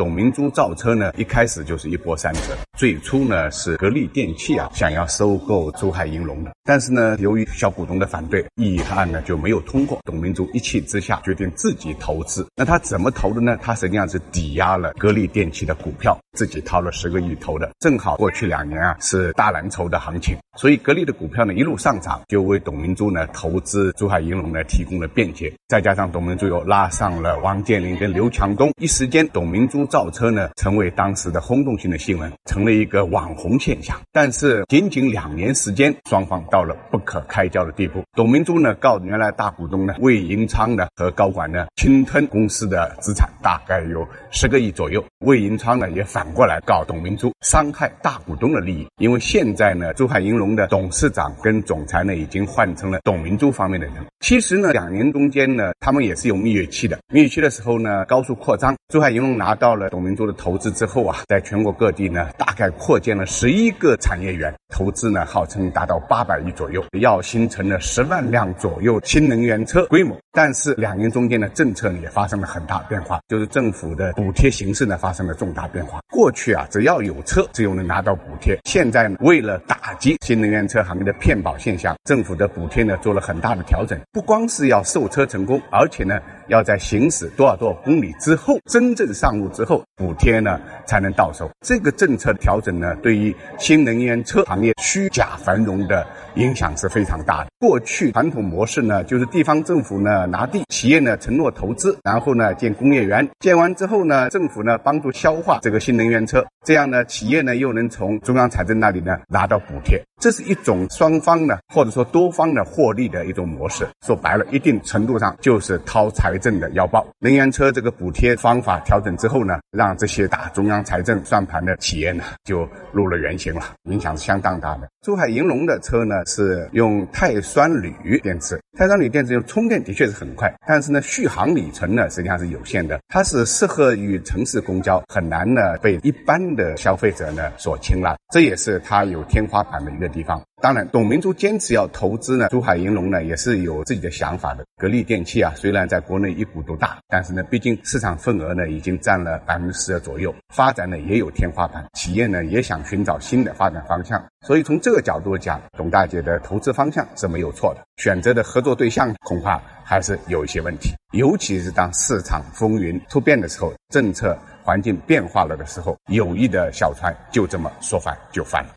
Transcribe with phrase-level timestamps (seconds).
[0.00, 2.56] 董明珠造车呢，一开始就是一波三折。
[2.78, 9.98] 最初呢是格力电器啊想要收购珠海银隆的，但是呢由于小股东的反对，议案呢就没有通过。
[10.06, 12.46] 董明珠一气之下决定自己投资。
[12.56, 13.58] 那他怎么投的呢？
[13.60, 17.70] 他实际上是抵押了格力电器的股票，自己掏了十个亿投的。
[17.78, 25.52] 正好过去两年啊是大蓝筹的行情，所以格力的股票呢一路上涨，就为董明珠呢投资珠海银隆呢提供了便捷。
[25.68, 32.70] 再加上董明珠又拉上了王健林跟刘强东，一时间董明珠造车呢成为当时的轰动性的新闻，成了。
[32.70, 38.00] 一个网红现象，但是仅仅两年时间，双方到了不可开交的地步。
[38.14, 45.04] 董明珠呢告原来大股东呢魏银昌呢和高管呢侵吞公司的资产，大概有十个亿左右。
[45.26, 53.96] 魏银昌呢也反过来告董明珠伤害大股东的利益，因为现在呢珠海银隆的董事长跟总裁呢已经换成了董明珠方面的人。
[54.20, 62.50] 其实呢两年中间呢他们也是有蜜月期的，蜜月期的时候呢高速扩张，珠海银隆拿到到了董明珠的投资之后啊，在全国各地呢大。
[62.60, 70.14] 概扩建了十一个产业园，投资呢号称达到八百亿左右，要形成了十万辆左右新能源车规模。
[70.30, 76.00] 但是两年中间的政策呢也发生了很大变化，就是政府的补贴形式呢发生了重大变化。
[76.12, 78.58] 过去啊，只要有车，只有能拿到补贴。
[78.64, 86.20] 现在呢，为了打击新能源车行业的骗保现象，政府的补贴呢做了很大的调整，不光是要售车成功，而且呢。
[86.50, 91.50] 要在行驶多少多少公里之后，真正上路之之后，补贴呢才能到手。
[91.60, 97.50] 这个政策调整呢，对于新能源车行业虚假繁荣的影响是非常大的。
[97.58, 110.02] 过去传统模式呢，就是地方政府呢拿地，企业呢承诺投资，然后呢建工业园，建完之后呢，政府呢帮助消化这个新能源车，这样呢企业呢又能从中央财政那里呢拿到补贴。
[110.20, 113.88] 这是一种双方呢，或者说多方的获利的一种模式。
[114.06, 117.04] 说白了，一定程度上就是掏财政的腰包。
[117.18, 124.86] 能源车这个补贴方法调整之后呢，让这些打中央财政算盘的企业呢，就露了原形了，影响是相当大的。
[125.00, 133.00] 珠海银隆的车呢，是用钛酸铝电池，钛酸铝电池用充电的确是很快，但是呢，续航里程呢实际上是有限的。
[133.08, 138.14] 它是适合于城市公交，很难呢被一般的消费者呢所青睐。
[138.30, 140.09] 这也是它有天花板的一个。
[140.10, 144.64] 地方，当然，董明珠坚持要投资呢，珠海银隆呢也是有自己的想法的。
[144.76, 154.22] 格力电器啊，虽然在国内一股独大，但是呢，毕竟市场份额呢已经占了百分之十二左右，发展呢也有天花板，企业呢也想寻找新的发展方向。
[154.46, 168.70] 所以从这个角度讲，董大姐的投资方向是没有错的，选择的合作对象恐怕还是有一些问题，尤其是当市场风云突变的时候，政策环境变化了的时候，有意的小船就这么说翻就翻了。